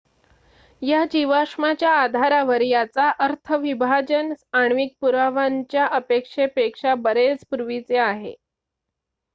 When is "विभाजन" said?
3.53-4.33